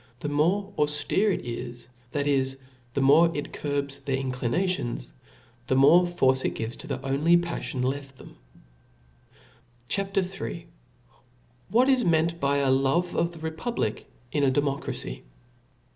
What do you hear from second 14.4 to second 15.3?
a Democracy.